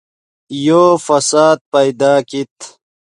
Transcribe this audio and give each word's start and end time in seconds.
یو 0.65 0.83
فساد 1.05 1.57
پیدا 1.73 2.13
کیت 2.29 2.57